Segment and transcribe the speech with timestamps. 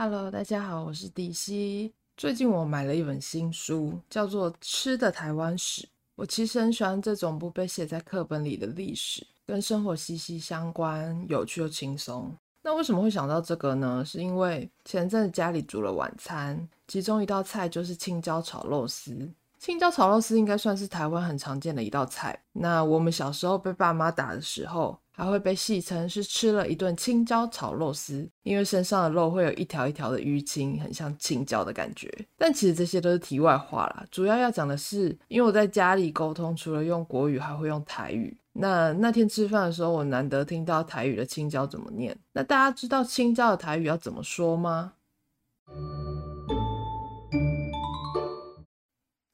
[0.00, 1.92] Hello，大家好，我是迪西。
[2.16, 5.82] 最近我买了一本新书，叫做《吃的台湾史》。
[6.14, 12.32] 我其实很喜欢这种不被写在课本里的历史，跟生活息息相关，有趣又轻松。
[12.62, 14.04] 那为什么会想到这个呢？
[14.06, 19.28] 是因为前阵子家里煮了晚餐，其中一道菜就是青椒炒肉丝。
[19.58, 22.40] 青椒炒肉丝应该算是台湾很常见的一道菜。
[22.52, 32.08] 那我们小时候被爸妈打的时候，还会被戏称是吃了一顿青椒炒肉丝，因为身上的肉会有一条一条的淤青，很像青椒的感觉。
[32.36, 38.38] 但其实这些都是题外话啦，主要要讲的是，因为我在家里沟通，除了用国语，还会用台语。
[38.52, 42.16] 那那天吃饭的时候，我难得听到台语的青椒怎么念。
[42.32, 44.92] 那大家知道青椒的台语要怎么说吗？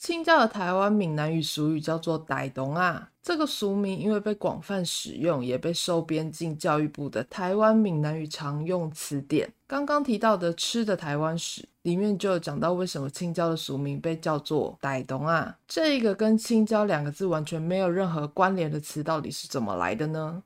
[0.05, 9.50] 青椒的台湾闽南语俗语叫做“台东啊”，这个俗名因为被广泛使用，也被收编进教育部的台湾闽南语常用词典。
[9.66, 20.42] 刚刚提到的“吃的台湾史”里面就有讲到，为什么青椒的俗名被叫做“台东啊”，这一个跟青椒两个字完全没有任何关联的词，到底是怎么来的呢？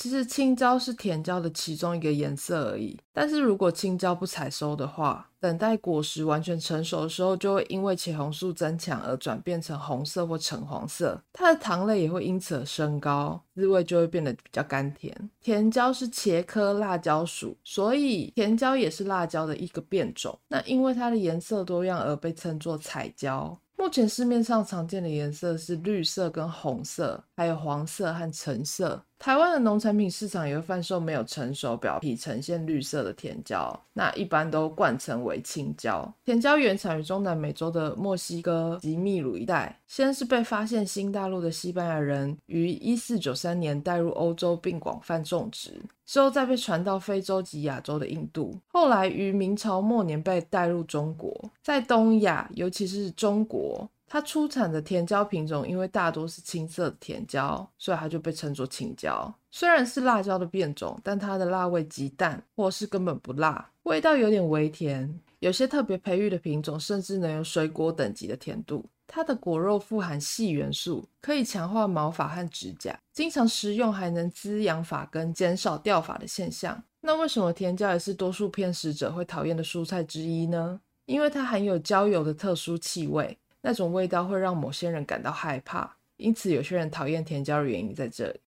[0.00, 15.12] 其实青椒是甜椒的其中一个颜色而已，但是如果青椒不采收的话，等待果实完全成熟的时候，就会因为茄红素增强而转变成红色或橙黄色，它的糖类也会因此而升高，滋味就会变得比较甘甜。
[15.40, 20.38] 甜椒是茄科辣椒属，所以甜椒也是辣椒的一个变种。
[20.46, 23.58] 那因为它的颜色多样而被称作彩椒。
[23.76, 29.00] 目前市面上常见的颜色是绿色跟红色，还有黄色和橙色。
[29.18, 36.10] 台湾的农产品市场也会贩售没有成熟、表皮呈现绿色的甜椒，那一般都冠称为青椒。
[36.24, 45.72] 甜椒原产于中南美洲的墨西哥及秘鲁一带，先是被发现新大陆的西班牙人于一四九三年带入欧洲并广泛种植，
[46.06, 53.88] 之后再被传到非洲及亚洲的印度，后来于明朝末年被带入中国，在东亚，尤其是中国。
[54.08, 59.32] 它出产的甜椒品种，因为大多是青色的甜椒，所以它就被称作青椒。
[59.50, 65.20] 虽然是辣椒的变种，但它的辣味极淡，或是根本不辣，味道有点微甜。
[65.40, 68.84] 有些特别培育的品种，甚至能有水果等级的甜度。
[69.06, 76.82] 它的果肉富含硒元素，可以强化毛发和指甲，经常食用还能滋养发根，减少掉发的现象。
[77.00, 80.80] 那为什么甜椒也是多数偏食者会讨厌的蔬菜之一呢？
[81.06, 83.38] 因为它含有焦油的特殊气味。
[83.62, 88.40] 那种味道会让某些人感到害怕，因此有些人讨厌甜椒的原因在这里。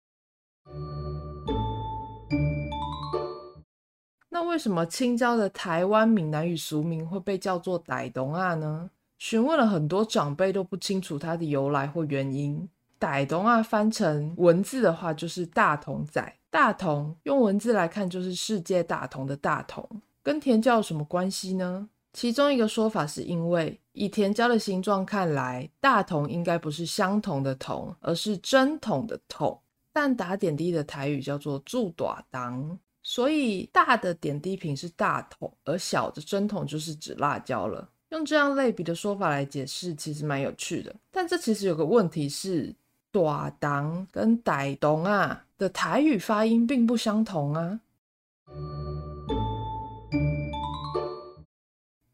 [4.28, 8.91] 那为什么青椒的台湾闽南语俗名会被叫做“傣东仔”呢？
[9.19, 12.69] 询问了很多长辈都不清楚它的由来或原因。
[13.00, 19.88] “傣东仔”翻成文字的话就是“大同仔”，大同用文字来看就是世界大同的大同，
[20.22, 21.88] 跟甜椒有什么关系呢？
[22.12, 29.60] 其中一个说法是因为以甜椒的形状看来，大同应该不是相同的同，而是针筒的筒。
[29.92, 37.91] 但打点滴的台语叫做注大当，所以大的点滴瓶是大筒，而小的针筒就是指辣椒了。
[38.10, 40.94] 用这样类比的说法来解释，其实蛮有趣的。
[41.10, 42.72] 但这其实有个问题是，
[43.10, 47.81] 大当跟台东啊的台语发音并不相同啊。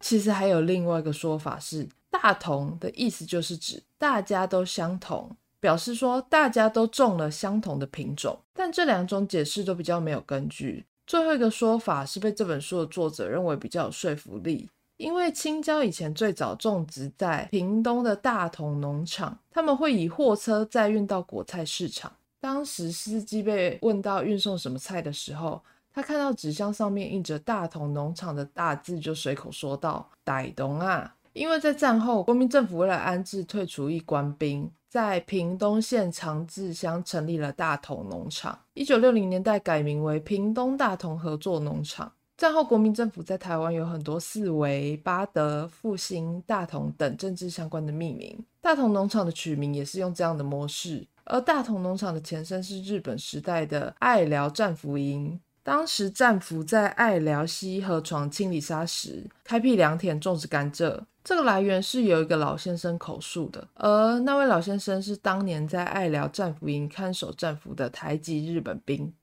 [0.05, 8.39] 其实还有另外一个说法是，大同的意思就是指大家都相同，表示说大家都种了相同的品种。
[8.53, 10.85] 但这两种解释都比较没有根据。
[11.07, 22.13] 最后一个说法是被这本书的作者认为比较有说服力，因为青椒以前最早种植在屏东的大同农场，他们会以货车载运到果菜市场。
[22.43, 25.63] 当时司机被问到运送什么菜的时候，
[25.95, 38.59] 他看到纸箱上面印着大同农场的大字，就随口说道：“台东啊。”因为在战后，国民政府为了安置退出役官兵，在屏东县长治乡成立了大同农场。
[38.75, 42.13] 一九六零年代改名为屏东大同合作农场。
[42.37, 48.45] 战后，国民政府在台湾有很多四维、八德、复兴、大同等政治相关的命名。
[48.61, 51.07] 大同农场的取名也是用这样的模式。
[51.27, 55.41] 而大同农场的前身是日本时代的爱寮战俘营。
[55.65, 61.01] 当时战俘在爱寮溪河床清理沙石，开辟良田种植甘蔗。
[61.25, 69.15] 这个来源是有一个老先生口述的，而那位老先生是当年在爱寮战俘营看守战俘的台籍日本兵。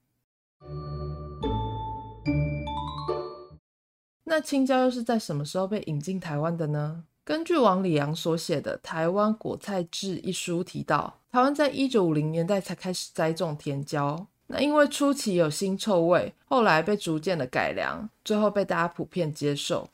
[4.24, 7.04] 那青椒又是在什么时候被引进台湾的呢？
[7.24, 14.26] 根据王礼阳所写的《台湾果菜志》一书提到，台湾在一九五零年代才开始栽种甜椒。
[14.54, 19.88] 那因为初期有腥臭味，后来被逐渐的改良，最后被大家普遍接受。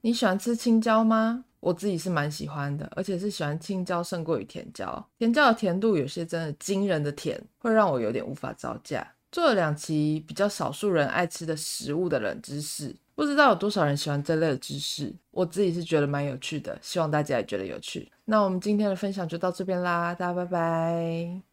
[0.00, 1.44] 你喜欢吃青椒吗？
[1.60, 5.06] 我自己是蛮喜欢的，而且是喜欢青椒胜过于甜椒。
[5.18, 9.06] 甜椒的甜度有些真的惊人的甜，会让我有点无法招架。
[9.30, 15.14] 做了两期比较少数人爱吃的食物的冷知识，不知道有多少人喜欢这类的知识。
[15.30, 18.10] 我自己是觉得蛮有趣的，希望大家也觉得有趣。
[18.24, 21.51] 那我们今天的分享就到这边啦，大家拜拜。